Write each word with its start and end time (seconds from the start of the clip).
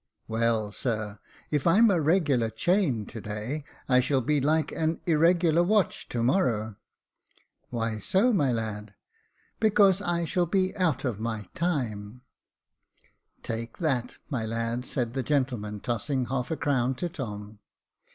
"Well, 0.27 0.71
sir, 0.71 1.19
if 1.51 1.67
I'm 1.67 1.91
a 1.91 2.01
regular 2.01 2.49
chain 2.49 3.05
to 3.05 3.21
day, 3.21 3.63
I 3.87 3.99
shall 3.99 4.21
be 4.21 4.41
like 4.41 4.71
an 4.71 4.99
irregular 5.05 5.61
watch 5.61 6.09
to 6.09 6.23
morrow."" 6.23 6.77
Why 7.69 7.99
so, 7.99 8.33
my 8.33 8.51
lad?"" 8.51 8.95
Because 9.59 10.01
I 10.01 10.25
shall 10.25 10.47
be 10.47 10.75
out 10.75 11.05
of 11.05 11.19
my 11.19 11.45
time^" 11.53 12.21
Take 13.43 13.77
that, 13.77 14.17
my 14.27 14.43
lad," 14.43 14.85
said 14.85 15.13
the 15.13 15.21
gentleman, 15.21 15.81
tossing 15.81 16.25
half 16.25 16.49
a 16.49 16.57
crown 16.57 16.95
to 16.95 17.07
Tom. 17.07 17.59